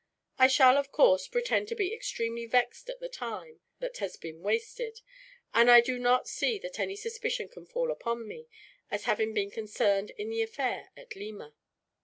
I 0.39 0.47
shall, 0.47 0.79
of 0.79 0.91
course, 0.91 1.27
pretend 1.27 1.67
to 1.67 1.75
be 1.75 1.93
extremely 1.93 2.47
vexed 2.47 2.89
at 2.89 2.99
the 2.99 3.07
time 3.07 3.59
that 3.79 3.97
has 3.97 4.17
been 4.17 4.41
wasted; 4.41 4.99
and 5.53 5.69
I 5.69 5.79
do 5.79 5.99
not 5.99 6.27
see 6.27 6.57
that 6.57 6.79
any 6.79 6.95
suspicion 6.95 7.47
can 7.49 7.67
fall 7.67 7.91
upon 7.91 8.27
me, 8.27 8.47
as 8.89 9.03
having 9.03 9.31
been 9.31 9.51
concerned 9.51 10.09
in 10.17 10.31
the 10.31 10.41
affair 10.41 10.89
at 10.97 11.15
Lima. 11.15 11.53